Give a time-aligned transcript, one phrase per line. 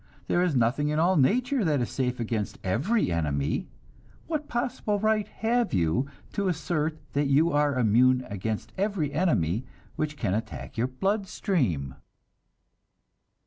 [0.25, 3.67] There is nothing in all nature that is safe against every enemy.
[4.25, 9.63] What possible right have you to assert that you are immune against every enemy
[9.97, 11.93] which can attack your blood stream?"